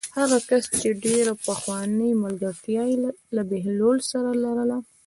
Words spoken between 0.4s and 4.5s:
کس چې ډېره پخوانۍ ملګرتیا یې له بهلول سره